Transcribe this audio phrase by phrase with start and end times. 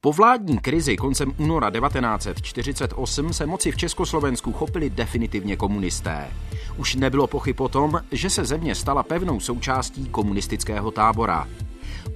[0.00, 6.30] Po vládní krizi koncem února 1948 se moci v Československu chopili definitivně komunisté.
[6.76, 11.48] Už nebylo pochyb o tom, že se země stala pevnou součástí komunistického tábora.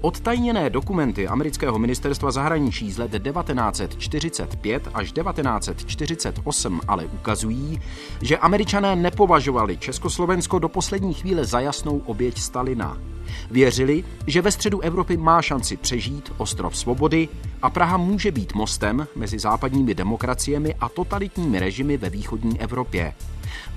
[0.00, 7.80] Odtajněné dokumenty amerického ministerstva zahraničí z let 1945 až 1948 ale ukazují,
[8.22, 12.98] že američané nepovažovali Československo do poslední chvíle za jasnou oběť Stalina.
[13.50, 17.28] Věřili, že ve středu Evropy má šanci přežít ostrov svobody
[17.62, 23.14] a Praha může být mostem mezi západními demokraciemi a totalitními režimy ve východní Evropě.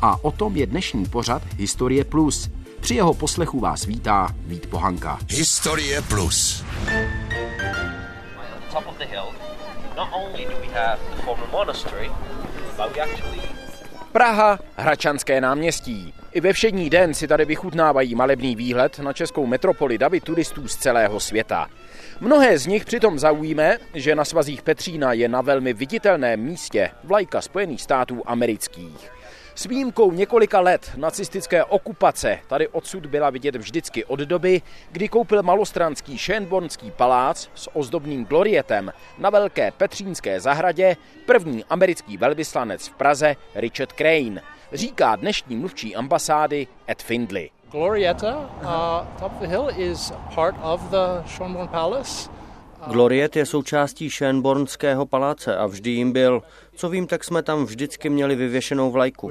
[0.02, 2.50] A o tom je dnešní pořad Historie Plus.
[2.86, 5.20] Při jeho poslechu vás vítá Vít Pohanka.
[5.30, 6.64] Historie Plus.
[14.12, 16.14] Praha, Hračanské náměstí.
[16.32, 20.76] I ve všední den si tady vychutnávají malebný výhled na českou metropoli davy turistů z
[20.76, 21.68] celého světa.
[22.20, 27.42] Mnohé z nich přitom zaujíme, že na svazích Petřína je na velmi viditelném místě vlajka
[27.42, 29.15] Spojených států amerických.
[29.58, 34.62] S výjimkou několika let nacistické okupace tady odsud byla vidět vždycky od doby,
[34.92, 42.88] kdy koupil malostranský Schönbornský palác s ozdobným glorietem na Velké Petřínské zahradě první americký velvyslanec
[42.88, 44.42] v Praze Richard Crane,
[44.74, 47.50] říká dnešní mluvčí ambasády Ed Findley.
[47.72, 52.30] Glorieta, uh, top of the hill, is part of the Schönborn Palace.
[52.88, 56.44] Gloriet je součástí Schönbornského paláce a vždy jim byl.
[56.76, 59.30] Co vím, tak jsme tam vždycky měli vyvěšenou vlajku.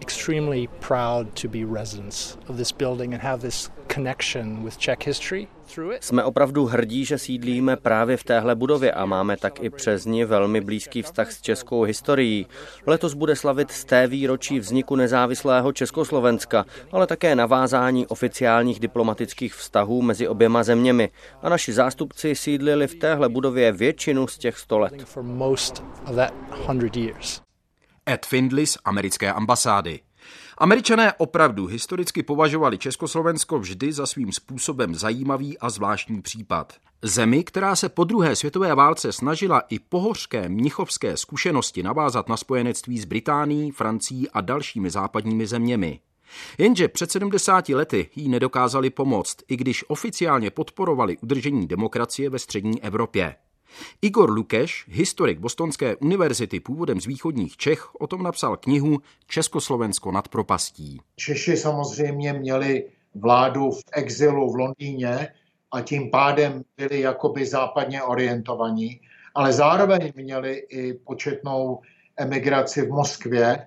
[0.00, 5.48] Extremely proud to be residents of this building and have this connection with Czech history
[5.74, 6.04] through it.
[6.04, 10.24] Jsme opravdu hrdí, že sídlíme právě v téhle budově a máme tak i přes ní
[10.24, 12.46] velmi blízký vztah s českou historií.
[12.86, 20.02] Letos bude slavit z té výročí vzniku nezávislého Československa, ale také navázání oficiálních diplomatických vztahů
[20.02, 21.10] mezi oběma zeměmi.
[21.42, 24.94] A naši zástupci sídlili v téhle budově většinu z těch sto let.
[28.08, 30.00] Ed Findley z americké ambasády.
[30.58, 36.72] Američané opravdu historicky považovali Československo vždy za svým způsobem zajímavý a zvláštní případ.
[37.02, 42.98] Zemi, která se po druhé světové válce snažila i pohořké mnichovské zkušenosti navázat na spojenectví
[42.98, 46.00] s Británií, Francií a dalšími západními zeměmi.
[46.58, 52.82] Jenže před 70 lety jí nedokázali pomoct, i když oficiálně podporovali udržení demokracie ve střední
[52.82, 53.34] Evropě.
[54.02, 60.28] Igor Lukeš, historik Bostonské univerzity původem z východních Čech, o tom napsal knihu Československo nad
[60.28, 61.00] propastí.
[61.16, 62.84] Češi samozřejmě měli
[63.14, 65.28] vládu v exilu v Londýně
[65.72, 69.00] a tím pádem byli jakoby západně orientovaní,
[69.34, 71.80] ale zároveň měli i početnou
[72.16, 73.66] emigraci v Moskvě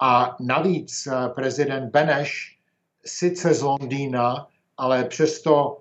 [0.00, 2.58] a navíc prezident Beneš
[3.06, 4.46] sice z Londýna,
[4.76, 5.80] ale přesto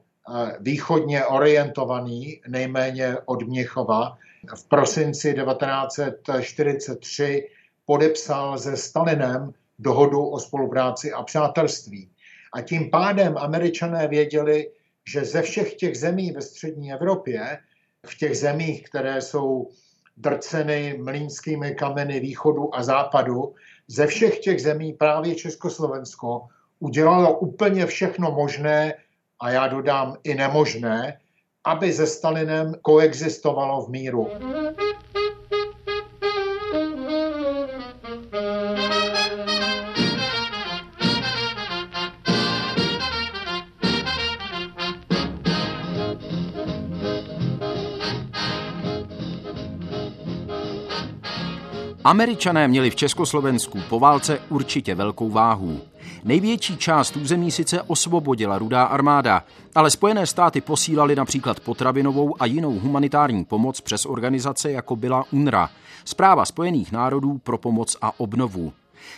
[0.59, 4.17] východně orientovaný, nejméně od Měchova.
[4.56, 7.50] V prosinci 1943
[7.85, 12.09] podepsal se Stalinem dohodu o spolupráci a přátelství.
[12.53, 14.69] A tím pádem američané věděli,
[15.07, 17.57] že ze všech těch zemí ve střední Evropě,
[18.05, 19.69] v těch zemích, které jsou
[20.17, 23.55] drceny mlínskými kameny východu a západu,
[23.88, 26.47] ze všech těch zemí právě Československo
[26.79, 28.94] udělalo úplně všechno možné
[29.43, 31.17] a já dodám i nemožné,
[31.65, 34.29] aby se Stalinem koexistovalo v míru.
[52.03, 55.92] Američané měli v Československu po válce určitě velkou váhu.
[56.25, 59.44] Největší část území sice osvobodila rudá armáda,
[59.75, 65.69] ale Spojené státy posílali například potravinovou a jinou humanitární pomoc přes organizace jako byla UNRA,
[66.06, 68.73] zpráva Spojených národů pro pomoc a obnovu.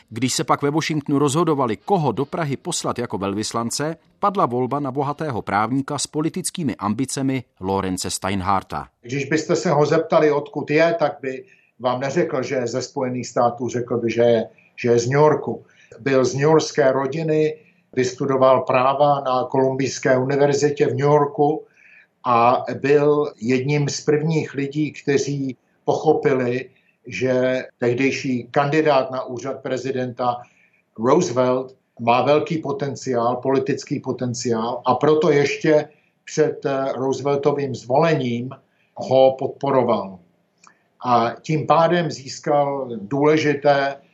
[0.09, 4.91] Když se pak ve Washingtonu rozhodovali, koho do Prahy poslat jako velvyslance, padla volba na
[4.91, 8.87] bohatého právníka s politickými ambicemi Lorence Steinharta.
[9.01, 11.45] Když byste se ho zeptali, odkud je, tak by
[11.79, 14.43] vám neřekl, že je ze Spojených států, řekl by, že je,
[14.75, 15.65] že je z New Yorku.
[15.99, 17.57] Byl z New Yorkské rodiny,
[17.93, 21.65] vystudoval práva na Kolumbijské univerzitě v New Yorku
[22.25, 26.69] a byl jedním z prvních lidí, kteří pochopili,
[27.07, 30.37] že tehdejší kandidát na úřad prezidenta
[30.99, 35.89] Roosevelt má velký potenciál, politický potenciál a proto ještě
[36.25, 36.65] před
[36.95, 38.49] Rooseveltovým zvolením
[38.95, 40.19] ho podporoval.
[41.05, 44.04] A tím pádem získal důležité eh,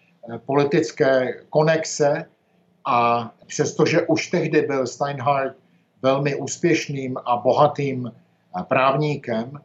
[0.45, 2.25] politické konexe
[2.85, 5.55] a přestože už tehdy byl Steinhardt
[6.01, 9.61] velmi úspěšným a bohatým eh, právníkem,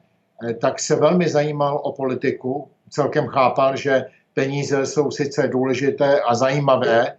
[0.60, 2.68] tak se velmi zajímal o politiku.
[2.90, 4.04] Celkem chápal, že
[4.34, 7.16] peníze jsou sice důležité a zajímavé,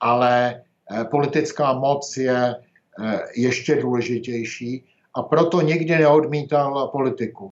[0.00, 0.62] ale
[1.10, 2.56] politická moc je
[3.36, 4.84] ještě důležitější
[5.14, 7.50] a proto nikdy neodmítal politiku.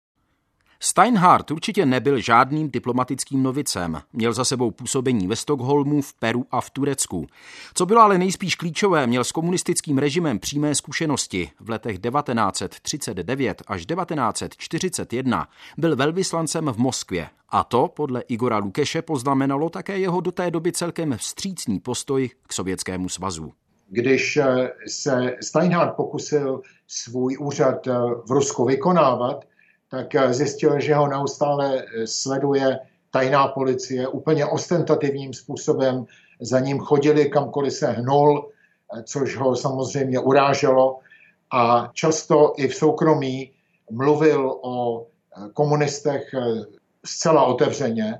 [0.80, 4.02] Steinhardt určitě nebyl žádným diplomatickým novicem.
[4.14, 7.28] Měl za sebou působení ve Stockholmu, v Peru a v Turecku.
[7.74, 11.50] Co bylo ale nejspíš klíčové, měl s komunistickým režimem přímé zkušenosti.
[11.60, 15.48] V letech 1939 až 1941
[15.78, 17.30] byl velvyslancem v Moskvě.
[17.50, 22.54] A to podle Igora Lukeše poznamenalo také jeho do té doby celkem vstřícný postoj k
[22.54, 23.54] Sovětskému svazu.
[23.90, 27.94] Když eh, se Steinhardt pokusil svůj úřad eh,
[28.28, 29.46] v Rusku vykonávat,
[29.90, 32.80] tak eh, zjistil, že ho neustále sleduje
[33.12, 36.06] tajná policie úplně ostentativním způsobem.
[36.42, 38.50] Za ním chodili kamkoliv se hnul,
[39.04, 41.00] což ho samozřejmě uráželo.
[41.52, 43.52] A často i v soukromí
[43.92, 45.06] mluvil o
[45.54, 46.36] komunistech
[47.06, 48.20] zcela otevřeně.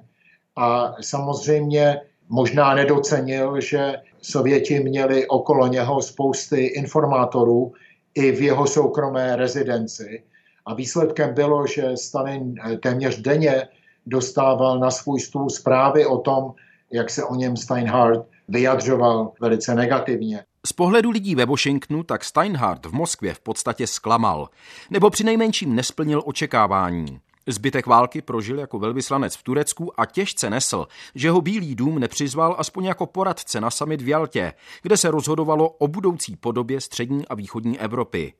[0.56, 7.74] A samozřejmě možná nedocenil, že Sověti měli okolo něho spousty informátorů
[8.16, 10.24] i v jeho soukromé rezidenci.
[10.68, 13.68] A výsledkem bylo, že Stalin eh, téměř denně
[14.06, 16.54] dostával na svůj stůl zprávy o tom,
[16.92, 20.44] jak se o něm Steinhardt vyjadřoval velice negativně.
[20.66, 24.50] Z pohledu lidí ve Washingtonu tak Steinhardt v Moskvě v podstatě zklamal,
[24.90, 27.20] nebo přinejmenším nesplnil očekávání.
[27.48, 32.56] Zbytek války prožil jako velvyslanec v Turecku a těžce nesl, že ho Bílý dům nepřizval
[32.58, 37.36] aspoň jako poradce na summit v Jaltě, kde se rozhodovalo o budoucí podobě střední a
[37.36, 38.34] východní Evropy.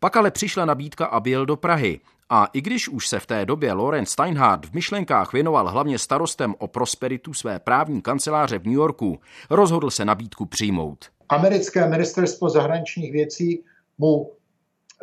[0.00, 2.00] Pak ale přišla nabídka a byl do Prahy.
[2.30, 6.54] A i když už se v té době Lorenz Steinhardt v myšlenkách věnoval hlavně starostem
[6.58, 9.20] o prosperitu své právní kanceláře v New Yorku,
[9.50, 11.04] rozhodl se nabídku přijmout.
[11.28, 13.64] Americké ministerstvo zahraničních věcí
[13.98, 14.32] mu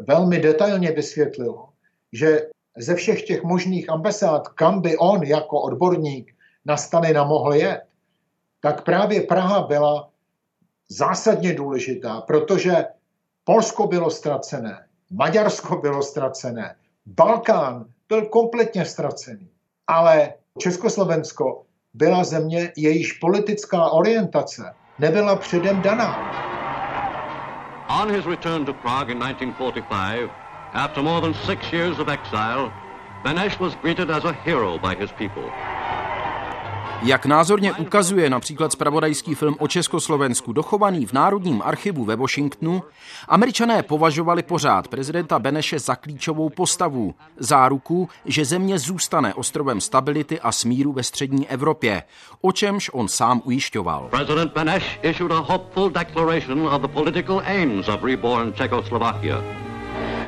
[0.08, 1.70] velmi detailně vysvětlilo,
[2.14, 2.42] že
[2.78, 6.36] ze všech těch možných ambasád, kam by on jako odborník
[6.66, 7.82] na Stalina mohl jet,
[8.60, 10.10] tak právě Praha byla
[10.90, 12.86] zásadně důležitá, protože
[13.46, 16.76] Polsko bylo ztracené, Maďarsko bylo ztracené,
[17.06, 19.50] Balkán byl kompletně ztracený.
[19.88, 26.26] Ale Československo byla země, jejíž politická orientace nebyla předem daná.
[28.02, 30.32] On his return to Prague in 1945,
[30.74, 32.72] After more than six years of exile,
[33.24, 35.52] Beneš was greeted as a hero by his people.
[37.06, 42.84] Jak názorně ukazuje například spravodajský film o Československu dochovaný v Národním archivu ve Washingtonu,
[43.28, 50.52] američané považovali pořád prezidenta Beneše za klíčovou postavu, záruku, že země zůstane ostrovem stability a
[50.52, 52.04] smíru ve střední Evropě,
[52.42, 54.08] o čemž on sám ujišťoval.
[54.10, 59.44] President Beneš issued a hopeful declaration of the political aims of reborn Czechoslovakia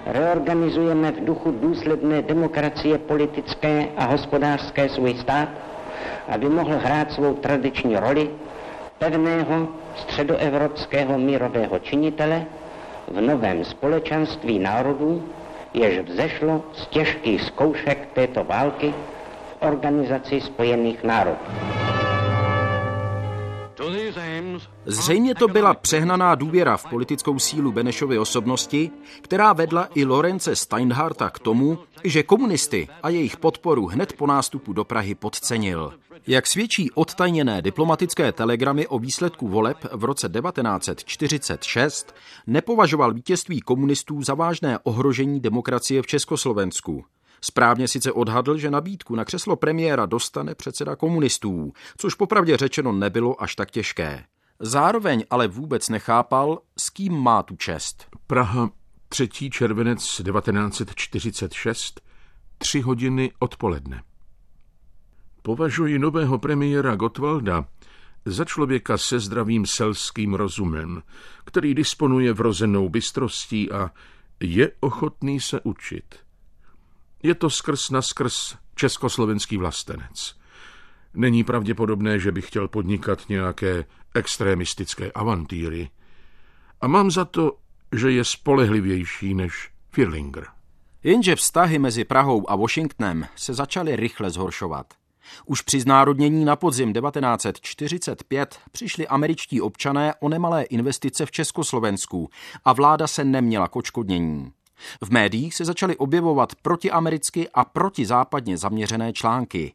[0.06, 5.50] reorganizujeme v duchu důsledné demokracie politické a hospodářské svůj stát,
[6.28, 8.30] aby mohl hrát svou tradiční roli
[8.98, 12.46] pevného středoevropského mírového činitele
[13.08, 15.24] v novém společenství národů,
[15.74, 18.94] jež vzešlo z těžkých zkoušek této války
[19.48, 21.46] v Organizaci spojených národů.
[24.86, 28.92] Zřejmě to byla přehnaná důvěra v politickou sílu Benešovy osobnosti,
[29.22, 34.74] která vedla i Lorence Steinharta k tomu, že komunisty a jejich podporu hned po nástupu
[34.74, 35.94] do Prahy podcenil.
[36.28, 42.16] Jak svědčí odtajněné diplomatické telegramy o výsledku voleb v roce 1946,
[42.48, 47.04] nepovažoval vítězství komunistů za vážné ohrožení demokracie v Československu.
[47.42, 53.44] Správně sice odhadl, že nabídku na křeslo premiéra dostane předseda komunistů, což popravdě řečeno nebylo
[53.44, 54.24] až tak těžké.
[54.60, 58.06] Zároveň ale vůbec nechápal, s kým má tu čest.
[58.28, 58.70] Praha,
[59.10, 59.30] 3.
[59.50, 62.02] červenec 1946,
[62.58, 64.04] tři hodiny odpoledne.
[65.42, 67.66] Považuji nového premiéra Gotwalda
[68.26, 71.04] za člověka se zdravým selským rozumem,
[71.46, 73.92] který disponuje vrozenou bystrostí a
[74.40, 76.16] je ochotný se učit.
[77.24, 80.36] Je to skrz na skrz československý vlastenec.
[81.16, 85.90] Není pravděpodobné, že by chtěl podnikat nějaké extremistické avantýry.
[86.82, 87.58] A mám za to,
[87.92, 90.48] že je spolehlivější než Firlinger.
[91.04, 94.94] Jenže vztahy mezi Prahou a Washingtonem se začaly rychle zhoršovat.
[95.46, 102.30] Už při znárodnění na podzim 1945 přišli američtí občané o nemalé investice v Československu
[102.66, 104.52] a vláda se neměla k očkodnění.
[105.04, 109.74] V médiích se začaly objevovat protiamericky a protizápadně zaměřené články.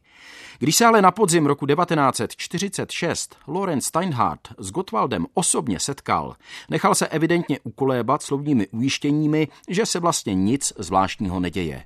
[0.59, 6.35] Když se ale na podzim roku 1946 Lorenz Steinhardt s Gottwaldem osobně setkal,
[6.69, 11.83] nechal se evidentně ukolébat slovními ujištěními, že se vlastně nic zvláštního neděje.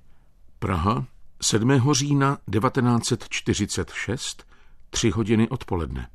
[0.60, 1.06] Praha,
[1.42, 1.94] 7.
[1.94, 4.46] října 1946,
[4.90, 6.08] tři hodiny odpoledne.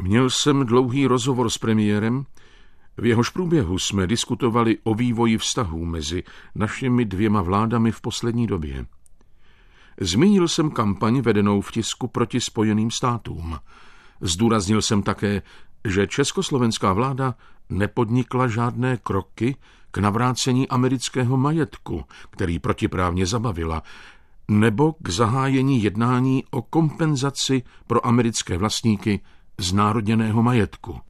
[0.00, 2.26] Měl jsem dlouhý rozhovor s premiérem,
[2.98, 6.22] v jehož průběhu jsme diskutovali o vývoji vztahů mezi
[6.54, 8.86] našimi dvěma vládami v poslední době.
[10.00, 13.58] Zmínil jsem kampaň vedenou v tisku proti Spojeným státům.
[14.20, 15.42] Zdůraznil jsem také,
[15.84, 17.34] že československá vláda
[17.68, 19.56] nepodnikla žádné kroky
[19.90, 23.82] k navrácení amerického majetku, který protiprávně zabavila,
[24.48, 29.20] nebo k zahájení jednání o kompenzaci pro americké vlastníky
[29.58, 31.00] znárodněného majetku.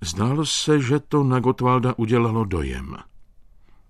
[0.00, 2.96] Zdálo se, že to na Gotwalda udělalo dojem.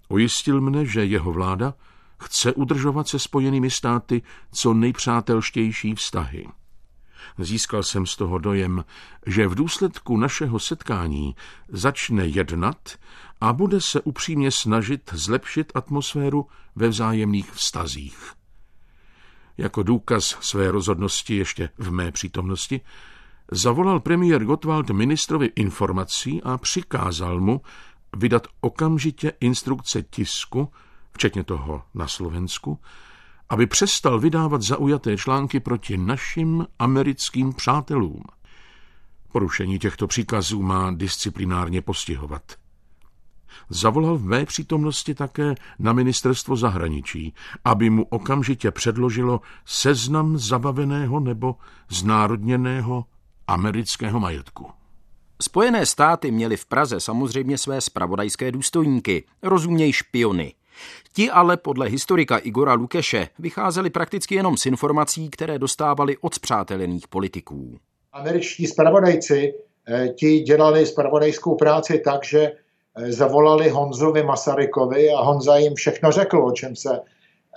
[0.09, 1.75] Ujistil mne, že jeho vláda
[2.21, 4.23] chce udržovat se spojenými státy
[4.53, 6.47] co nejpřátelštější vztahy.
[7.39, 8.85] Získal jsem z toho dojem,
[9.27, 11.37] že v důsledku našeho setkání
[11.69, 12.99] začne jednat
[13.41, 16.47] a bude se upřímně snažit zlepšit atmosféru
[16.77, 18.33] ve vzájemných vztazích.
[19.59, 22.81] Jako důkaz své rozhodnosti ještě v mé přítomnosti
[23.53, 27.61] zavolal premiér Gottwald ministrovi informací a přikázal mu
[28.17, 30.69] vydat okamžitě instrukce tisku,
[31.13, 32.79] včetně toho na Slovensku,
[33.49, 38.23] aby přestal vydávat zaujaté články proti našim americkým přátelům.
[39.33, 42.43] Porušení těchto příkazů má disciplinárně postihovat.
[43.69, 51.57] Zavolal v mé přítomnosti také na ministerstvo zahraničí, aby mu okamžitě předložilo seznam zabaveného nebo
[51.89, 53.05] znárodněného
[53.49, 54.67] amerického majetku.
[55.43, 60.55] Spojené státy měly v Praze samozřejmě své spravodajské důstojníky, rozuměj špiony.
[61.13, 67.09] Ti ale podle historika Igora Lukeše vycházeli prakticky jenom z informací, které dostávali od zpřátelených
[67.09, 67.79] politiků.
[68.13, 69.55] Američtí spravodajci
[69.89, 76.13] eh, ti dělali spravodajskou práci tak, že eh, zavolali Honzovi Masarykovi a Honza jim všechno
[76.13, 77.01] řekl, o čem se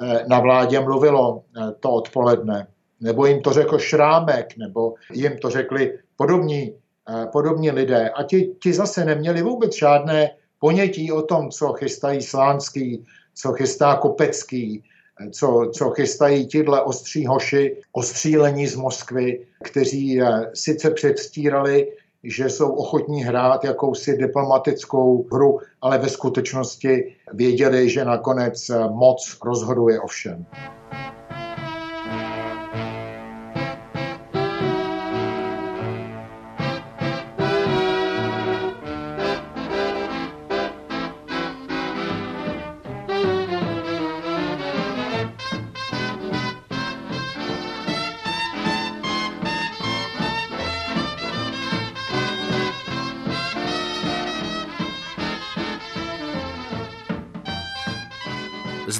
[0.01, 1.43] eh, na vládě mluvilo
[1.79, 2.67] to odpoledne
[3.01, 6.73] nebo jim to řekl Šrámek, nebo jim to řekli podobní,
[7.09, 8.09] eh, podobní lidé.
[8.09, 13.95] A ti, ti zase neměli vůbec žádné ponětí o tom, co chystají Slánský, co chystá
[13.95, 14.83] Kopecký,
[15.21, 21.91] eh, co, co chystají tihle ostří hoši, ostřílení z Moskvy, kteří eh, sice předstírali,
[22.23, 29.99] že jsou ochotní hrát jakousi diplomatickou hru, ale ve skutečnosti věděli, že nakonec moc rozhoduje
[29.99, 30.45] o všem.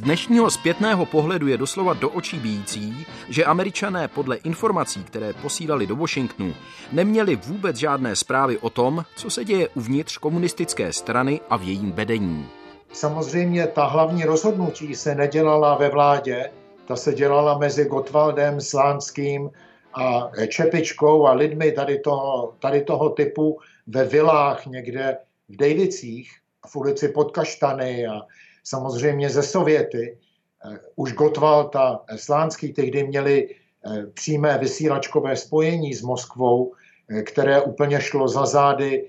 [0.02, 5.96] Dnešního zpětného pohledu je doslova do očí bíjící, že američané podle informací, které posílali do
[5.96, 6.54] Washingtonu,
[6.92, 11.92] neměli vůbec žádné zprávy o tom, co se děje uvnitř komunistické strany a v jejím
[11.92, 12.48] vedení.
[12.94, 16.52] Samozřejmě ta hlavní rozhodnutí se nedělala ve vládě,
[16.86, 19.50] ta se dělala mezi Gotwaldem, Slánským
[19.94, 25.18] a Čepičkou a lidmi tady toho, tady toho typu ve vilách někde
[25.50, 26.32] v Dejvicích,
[26.68, 28.22] v ulici pod Kaštany a
[28.64, 30.18] samozřejmě ze Sověty.
[30.66, 36.74] Eh, už Gottwald a Slánský tehdy měli eh, přímé vysílačkové spojení s Moskvou,
[37.10, 39.08] eh, které úplně šlo za zády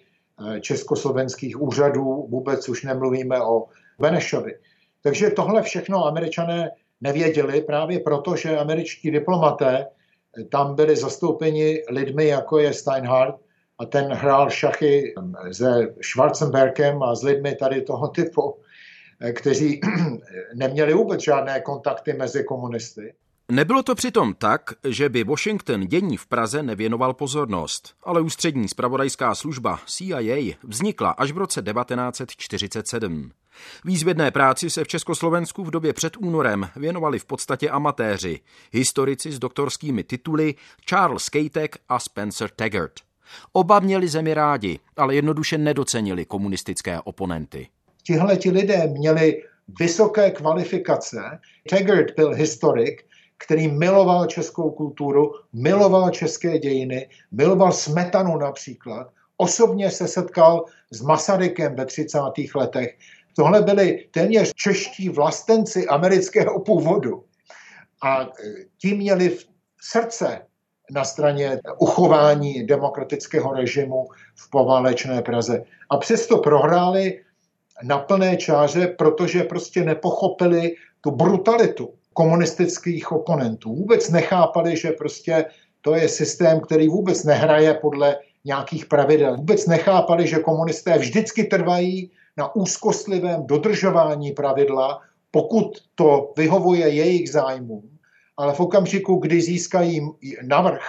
[0.61, 3.65] československých úřadů, vůbec už nemluvíme o
[3.99, 4.55] Benešovi.
[5.03, 9.87] Takže tohle všechno američané nevěděli právě proto, že američtí diplomaté
[10.49, 13.39] tam byli zastoupeni lidmi, jako je Steinhardt,
[13.79, 15.15] a ten hrál šachy
[15.53, 18.55] se Schwarzenbergem a s lidmi tady toho typu.
[19.23, 19.81] Eh, kteří
[20.55, 23.15] neměli vůbec žádné kontakty mezi komunisty.
[23.51, 29.35] Nebylo to přitom tak, že by Washington dění v Praze nevěnoval pozornost, ale ústřední spravodajská
[29.35, 33.31] služba CIA vznikla až v roce 1947.
[33.85, 38.41] Výzvědné práci se v Československu v době před únorem věnovali v podstatě amatéři,
[38.73, 40.55] historici s doktorskými tituly
[40.89, 42.93] Charles Kejtek a Spencer Taggart.
[43.53, 47.69] Oba měli zemi rádi, ale jednoduše nedocenili komunistické oponenty
[48.03, 49.43] tihle ti lidé měli
[49.81, 51.21] vysoké kvalifikace.
[51.71, 53.05] Taggart byl historik,
[53.39, 59.11] který miloval českou kulturu, miloval české dějiny, miloval smetanu například.
[59.37, 62.19] Osobně se setkal s Masarykem ve 30.
[62.55, 62.97] letech.
[63.37, 67.25] Tohle byli téměř čeští vlastenci amerického původu.
[68.03, 68.27] A e,
[68.79, 69.47] ti měli v
[69.81, 70.47] srdce
[70.91, 75.65] na straně uchování demokratického režimu v poválečné Praze.
[75.91, 77.21] A přesto prohráli
[77.83, 83.75] na plné čáře, protože prostě nepochopili tu brutalitu komunistických oponentů.
[83.75, 85.45] Vůbec nechápali, že prostě
[85.81, 89.37] to je systém, který vůbec nehraje podle nějakých pravidel.
[89.37, 95.01] Vůbec nechápali, že komunisté vždycky trvají na úzkostlivém dodržování pravidla,
[95.31, 97.99] pokud to vyhovuje jejich zájmům,
[98.37, 100.01] ale v okamžiku, kdy získají
[100.43, 100.83] navrh,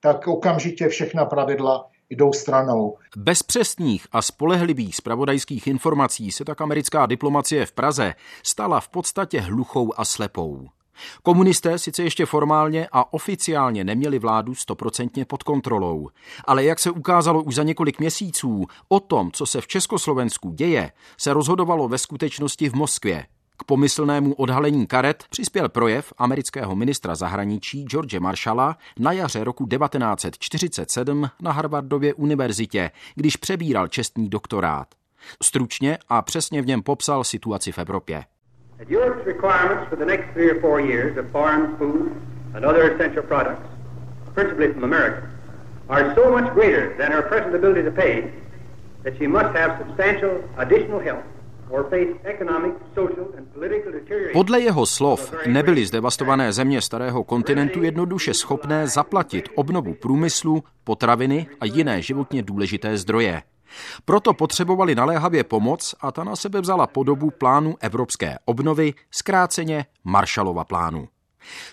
[0.00, 2.96] tak okamžitě všechna pravidla jdou stranou.
[3.16, 9.40] Bez přesných a spolehlivých spravodajských informací se tak americká diplomacie v Praze stala v podstatě
[9.40, 10.68] hluchou a slepou.
[11.22, 16.08] Komunisté sice ještě formálně a oficiálně neměli vládu stoprocentně pod kontrolou,
[16.44, 20.92] ale jak se ukázalo už za několik měsíců, o tom, co se v Československu děje,
[21.18, 23.26] se rozhodovalo ve skutečnosti v Moskvě.
[23.60, 31.30] K pomyslnému odhalení karet přispěl projev amerického ministra zahraničí George Marshalla na jaře roku 1947
[31.42, 34.88] na Harvardově univerzitě, když přebíral čestný doktorát.
[35.42, 38.24] Stručně a přesně v něm popsal situaci v Evropě.
[45.88, 48.22] Are so much greater than her present ability to pay
[49.02, 51.39] that she must have substantial additional help
[54.32, 61.64] podle jeho slov nebyly zdevastované země starého kontinentu jednoduše schopné zaplatit obnovu průmyslu, potraviny a
[61.64, 63.42] jiné životně důležité zdroje.
[64.04, 70.64] Proto potřebovali naléhavě pomoc a ta na sebe vzala podobu plánu evropské obnovy, zkráceně Marshallova
[70.64, 71.08] plánu.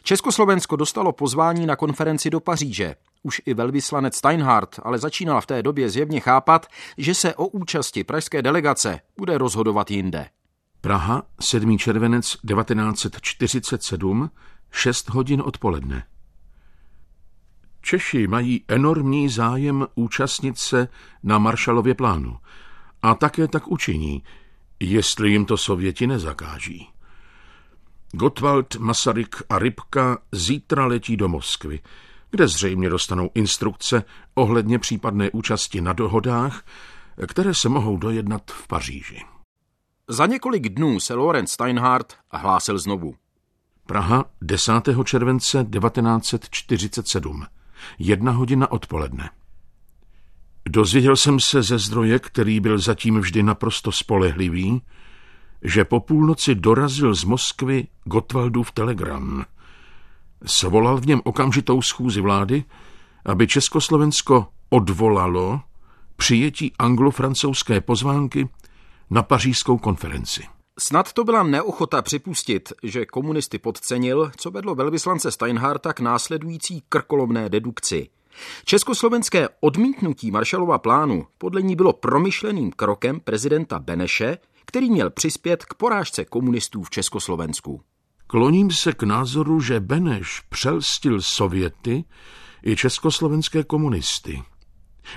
[0.04, 2.96] Československo dostalo pozvání na konferenci do Paříže.
[3.24, 8.04] Už i velvyslanec Steinhardt ale začínal v té době zjevně chápat, že se o účasti
[8.04, 10.30] pražské delegace bude rozhodovat jinde.
[10.82, 11.78] Praha, 7.
[11.78, 14.32] červenec 1947,
[14.72, 16.04] 6 hodin odpoledne.
[17.82, 20.88] Češi mají enormní zájem účastnit se
[21.24, 22.38] na Marshallově plánu
[23.02, 24.24] a také tak učiní,
[24.80, 26.90] jestli jim to Sověti nezakáží.
[28.12, 31.80] Gottwald, Masaryk a Rybka zítra letí do Moskvy,
[32.32, 34.03] kde zřejmě dostanou instrukce
[34.36, 36.66] ohledně případné účasti na dohodách,
[37.27, 39.22] které se mohou dojednat v Paříži.
[40.10, 43.16] Za několik dnů se Lorenz Steinhardt hlásil znovu.
[43.86, 44.72] Praha 10.
[45.03, 47.46] července 1947.
[48.00, 49.29] Jedna hodina odpoledne.
[50.70, 54.81] Dozvěděl jsem se ze zdroje, který byl zatím vždy naprosto spolehlivý,
[55.61, 59.46] že po půlnoci dorazil z Moskvy Gotwaldův telegram.
[60.46, 62.63] Svolal v něm okamžitou schůzi vlády,
[63.25, 65.61] aby Československo odvolalo
[66.15, 68.50] přijetí anglo-francouzské pozvánky
[69.09, 70.43] na pařížskou konferenci.
[70.79, 77.50] Snad to byla neochota připustit, že komunisty podcenil, co vedlo velvyslance Steinharta k následující krkolomné
[77.50, 78.09] dedukci.
[78.65, 84.37] Československé odmítnutí Maršalova plánu podle ní bylo promyšleným krokem prezidenta Beneše,
[84.68, 87.82] který měl přispět k porážce komunistů v Československu.
[88.27, 92.03] Kloním se k názoru, že Beneš přelstil Sověty
[92.66, 94.44] i československé komunisty.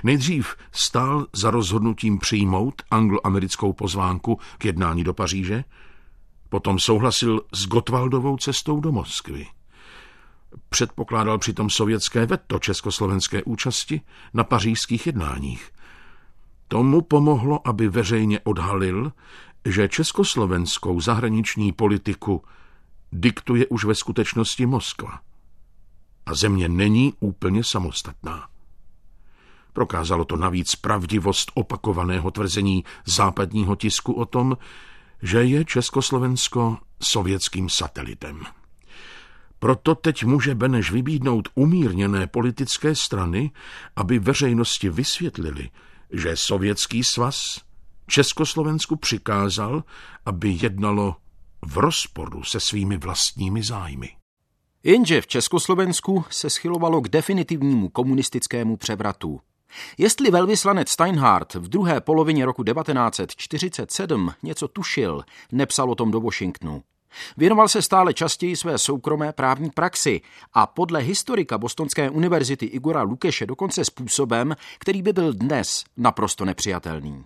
[0.03, 5.63] Nejdřív stál za rozhodnutím přijmout angloamerickou pozvánku k jednání do Paříže,
[6.49, 9.47] potom souhlasil s Gotwaldovou cestou do Moskvy.
[10.69, 14.01] Předpokládal přitom sovětské veto československé účasti
[14.33, 15.71] na pařížských jednáních.
[16.71, 19.11] Tomu pomohlo, aby veřejně odhalil,
[19.65, 22.43] že československou zahraniční politiku
[23.11, 25.19] diktuje už ve skutečnosti Moskva.
[26.25, 28.47] A země není úplně samostatná.
[29.73, 34.57] Prokázalo to navíc pravdivost opakovaného tvrzení západního tisku o tom,
[35.21, 38.43] že je Československo sovětským satelitem.
[39.59, 43.51] Proto teď může Beneš vybídnout umírněné politické strany,
[43.95, 45.69] aby veřejnosti vysvětlili,
[46.11, 47.61] že Sovětský svaz
[48.07, 49.83] Československu přikázal,
[50.25, 51.15] aby jednalo
[51.65, 54.09] v rozporu se svými vlastními zájmy.
[54.83, 59.39] Jenže v Československu se schylovalo k definitivnímu komunistickému převratu.
[59.97, 66.83] Jestli velvyslanec Steinhardt v druhé polovině roku 1947 něco tušil, nepsal o tom do Washingtonu.
[67.37, 70.21] Věnoval se stále častěji své soukromé právní praxi
[70.53, 77.23] a podle historika Bostonské univerzity Igora Lukeše dokonce způsobem, který by byl dnes naprosto nepřijatelný.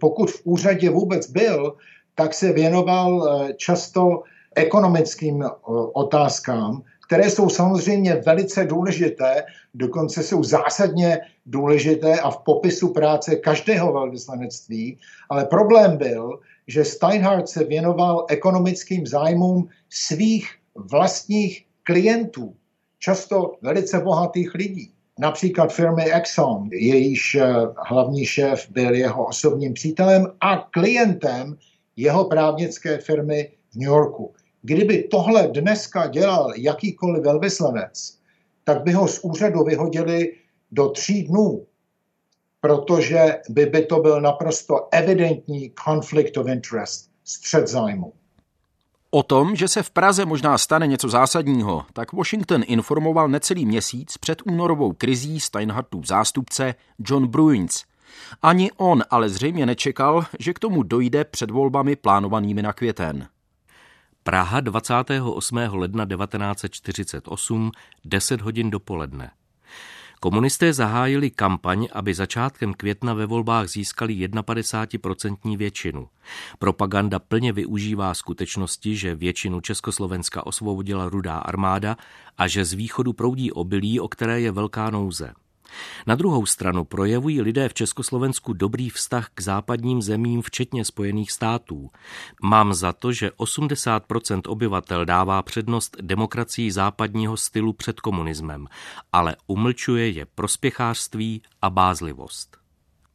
[0.00, 1.76] Pokud v úřadě vůbec byl,
[2.14, 4.22] tak se věnoval eh, často
[4.54, 5.48] ekonomickým eh,
[5.92, 9.44] otázkám, které jsou samozřejmě velice důležité,
[9.74, 14.98] dokonce jsou zásadně důležité a v popisu práce každého velvyslanectví,
[15.30, 22.54] ale problém byl, že Steinhardt se věnoval ekonomickým zájmům svých vlastních klientů,
[22.98, 24.92] často velice bohatých lidí.
[25.18, 27.52] například firmy Exxon, jejíž eh,
[27.86, 31.56] hlavní šéf byl jeho osobním přítelem a klientem
[31.96, 34.34] jeho právnické firmy v New Yorku.
[34.62, 38.18] Kdyby tohle dneska dělal jakýkoliv velvyslanec,
[38.64, 40.32] tak by ho z úřadu vyhodili
[40.72, 41.66] do tří dnů,
[42.60, 48.12] protože by, by to byl naprosto evidentní conflict of interest, střed zájmu.
[49.10, 54.16] O tom, že se v Praze možná stane něco zásadního, tak Washington informoval necelý měsíc
[54.16, 57.84] před únorovou krizí Steinhartův zástupce John Bruins.
[58.42, 63.28] Ani on ale zřejmě nečekal, že k tomu dojde před volbami plánovanými na květen.
[64.22, 65.56] Praha 28.
[65.56, 67.70] ledna 1948,
[68.04, 69.30] 10 hodin dopoledne.
[70.20, 76.08] Komunisté zahájili kampaň, aby začátkem května ve volbách získali 51% většinu.
[76.58, 81.96] Propaganda plně využívá skutečnosti, že většinu Československa osvobodila rudá armáda
[82.38, 85.32] a že z východu proudí obilí, o které je velká nouze.
[86.06, 91.90] Na druhou stranu projevují lidé v Československu dobrý vztah k západním zemím, včetně Spojených států.
[92.42, 98.66] Mám za to, že 80% obyvatel dává přednost demokracii západního stylu před komunismem,
[99.12, 102.56] ale umlčuje je prospěchářství a bázlivost.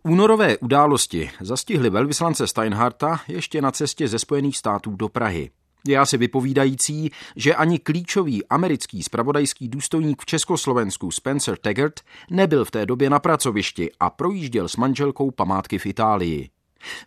[0.03, 5.51] Únorové události zastihly velvyslance Steinharta ještě na cestě ze Spojených států do Prahy.
[5.87, 11.99] Je asi vypovídající, že ani klíčový americký spravodajský důstojník v Československu Spencer Taggart
[12.31, 16.49] nebyl v té době na pracovišti a projížděl s manželkou památky v Itálii.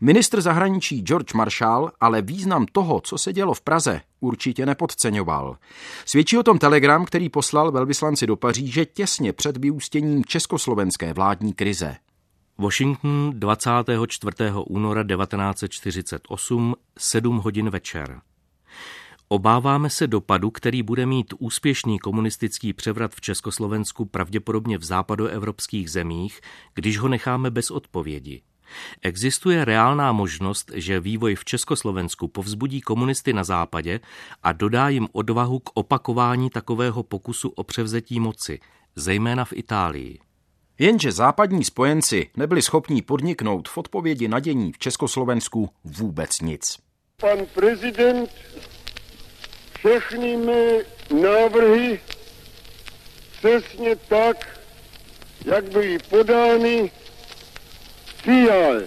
[0.00, 5.56] Ministr zahraničí George Marshall ale význam toho, co se dělo v Praze, určitě nepodceňoval.
[6.04, 11.96] Svědčí o tom telegram, který poslal velvyslanci do Paříže těsně před vyústěním československé vládní krize.
[12.58, 14.32] Washington 24.
[14.66, 18.20] února 1948, 7 hodin večer.
[19.30, 26.40] Obáváme se dopadu, který bude mít úspěšný komunistický převrat v Československu pravděpodobně v západoevropských zemích,
[26.74, 28.42] když ho necháme bez odpovědi.
[29.02, 34.00] Existuje reálná možnost, že vývoj v Československu povzbudí komunisty na západě
[34.42, 38.60] a dodá jim odvahu k opakování takového pokusu o převzetí moci,
[38.96, 40.18] zejména v Itálii.
[40.78, 46.78] Jenže západní spojenci nebyli schopní podniknout v odpovědi na dění v Československu vůbec nic.
[47.20, 48.30] Pan prezident
[49.78, 50.84] všechny mé
[51.22, 52.00] návrhy
[53.38, 54.58] přesně tak,
[55.44, 56.90] jak byly podány,
[58.16, 58.80] přijal.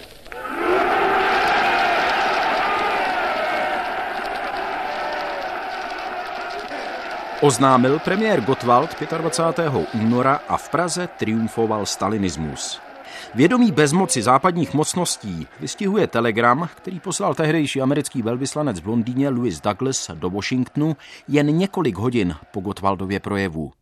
[7.40, 9.72] Oznámil premiér Gottwald 25.
[9.94, 12.91] února a v Praze triumfoval stalinismus.
[13.34, 20.10] Vědomí bezmoci západních mocností vystihuje telegram, který poslal tehdejší americký velvyslanec v Londýně Louis Douglas
[20.14, 20.96] do Washingtonu
[21.28, 23.72] jen několik hodin po Gottwaldově projevu.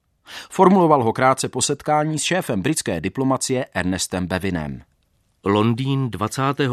[0.51, 4.83] Formuloval ho krátce po setkání s šéfem britské diplomacie Ernestem Bevinem.
[5.45, 6.71] Londýn 25.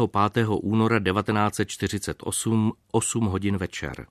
[0.48, 4.06] února 1948, 8 hodin večer.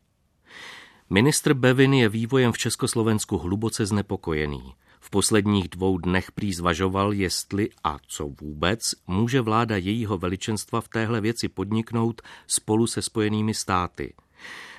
[1.09, 4.73] Ministr Bevin je vývojem v Československu hluboce znepokojený.
[5.07, 10.87] V posledních dvou dnech prý zvažoval, jestli a co vůbec může vláda jejího veličenstva v
[10.87, 14.13] téhle věci podniknout spolu se spojenými státy.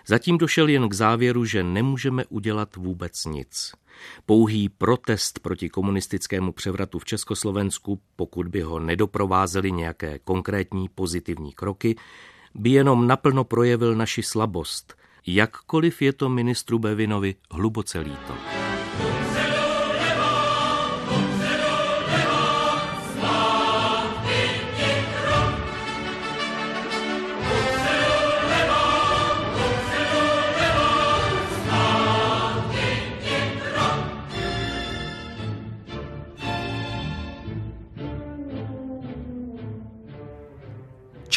[0.06, 3.72] Zatím došel jen k závěru, že nemůžeme udělat vůbec nic.
[4.26, 11.96] Pouhý protest proti komunistickému převratu v Československu, pokud by ho nedoprovázely nějaké konkrétní pozitivní kroky,
[12.54, 14.94] by jenom naplno projevil naši slabost,
[15.26, 18.67] jakkoliv je to ministru Bevinovi hluboce líto.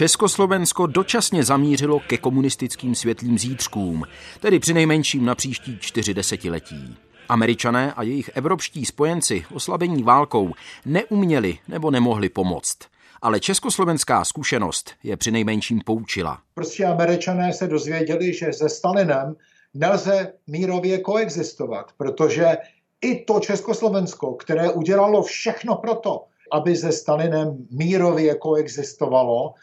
[0.01, 4.03] Československo dočasně zamířilo ke komunistickým světlým zítřkům,
[4.39, 6.97] tedy přinejmenším na příští čtyři desetiletí.
[7.29, 10.51] Američané a jejich evropští spojenci oslabení válkou
[10.85, 12.77] neuměli nebo nemohli pomoct.
[13.21, 16.39] Ale československá zkušenost je přinejmenším poučila.
[16.53, 19.35] Prostě američané se dozvěděli, že se Stalinem
[19.73, 22.57] nelze mírově koexistovat, protože
[23.01, 29.53] i to Československo, které udělalo všechno proto, aby se Stalinem mírově koexistovalo,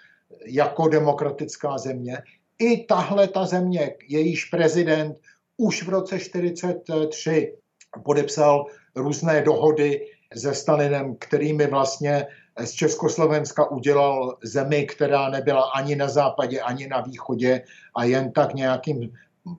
[0.47, 2.19] jako demokratická země.
[2.59, 5.17] I tahle ta země, jejíž prezident
[5.57, 7.55] už v roce 1943
[8.05, 12.27] podepsal různé dohody se Stalinem, kterými vlastně
[12.65, 17.63] z Československa udělal zemi, která nebyla ani na západě, ani na východě
[17.95, 19.13] a jen tak nějakým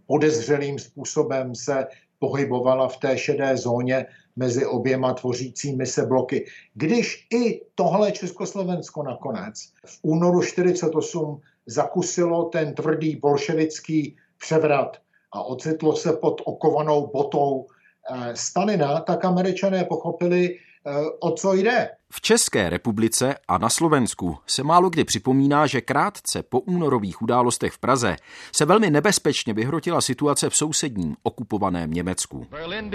[0.06, 1.88] podezřelým způsobem se
[2.20, 4.06] pohybovala v té šedé zóně
[4.39, 6.45] mezi oběma tvořícími se bloky.
[6.73, 14.97] Když i tohle Československo nakonec v únoru 48 zakusilo ten tvrdý bolševický převrat
[15.32, 21.89] a ocitlo se pod okovanou botou eh, Stalina, tak američané pochopili, eh, o co jde.
[22.12, 27.74] V České republice a na Slovensku se málo kdy připomíná, že krátce po únorových událostech
[27.74, 28.15] v Praze
[28.56, 32.48] se velmi nebezpečně vyhrotila situace v sousedním okupovaném Německu.
[32.52, 32.89] Berlin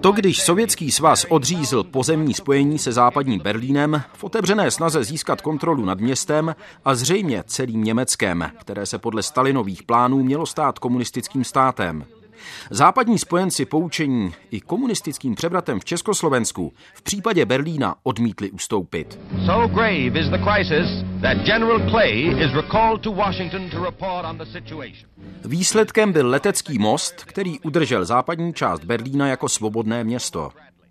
[0.00, 5.84] To, když Sovětský svaz odřízl pozemní spojení se západním Berlínem v otevřené snaze získat kontrolu
[5.84, 12.04] nad městem a zřejmě celým Německem, které se podle Stalinových plánů mělo stát komunistickým státem.
[12.70, 19.18] Západní spojenci poučení i komunistickým převratem v Československu v případě Berlína odmítli ustoupit.
[19.46, 24.38] So grave is the crisis that General Clay is recalled to Washington to report on
[24.38, 25.10] the situation.
[25.44, 30.50] Výsledkem byl letecký most, který udržel západní část Berlína jako svobodné město.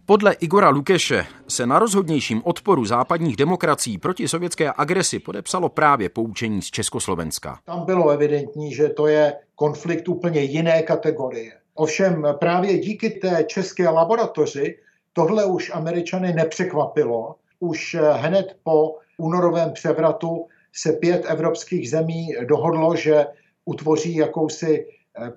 [0.09, 6.61] Podle Igora Lukeše se na rozhodnějším odporu západních demokracií proti sovětské agresi podepsalo právě poučení
[6.61, 7.59] z Československa.
[7.65, 11.51] Tam bylo evidentní, že to je konflikt úplně jiné kategorie.
[11.73, 14.77] Ovšem právě díky té české laboratoři
[15.13, 17.35] tohle už Američany nepřekvapilo.
[17.59, 23.25] Už hned po únorovém převratu se pět evropských zemí dohodlo, že
[23.65, 24.87] utvoří jakousi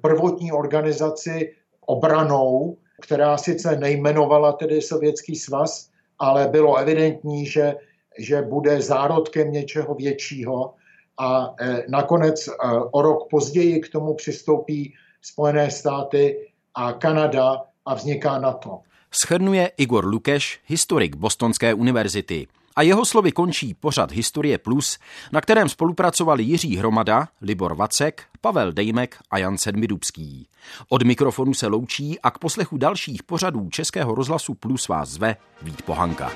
[0.01, 1.55] prvotní organizaci
[1.87, 7.75] obranou která sice nejmenovala tedy Sovětský svaz, ale bylo evidentní, že,
[8.19, 10.75] že bude zárodkem něčeho většího
[11.19, 12.53] a e, nakonec e,
[12.91, 18.81] o rok později k tomu přistoupí Spojené státy a Kanada a vzniká NATO.
[19.13, 22.47] Schrnuje Igor Lukeš, historik Bostonské univerzity.
[22.81, 24.99] A jeho slovy končí pořad Historie Plus,
[25.33, 30.49] na kterém spolupracovali Jiří Hromada, Libor Vacek, Pavel Dejmek a Jan Sedmidubský.
[30.89, 35.83] Od mikrofonu se loučí a k poslechu dalších pořadů Českého rozhlasu Plus vás zve Vít
[35.83, 36.33] Pohanka.